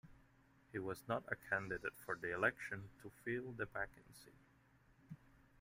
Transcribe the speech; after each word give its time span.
He 0.71 0.79
was 0.79 1.07
not 1.07 1.21
a 1.31 1.35
candidate 1.35 1.93
for 2.03 2.15
the 2.15 2.33
election 2.33 2.89
to 3.03 3.11
fill 3.23 3.51
the 3.51 3.67
vacancy. 3.67 4.31